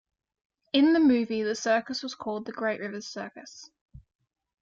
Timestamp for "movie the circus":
0.99-2.01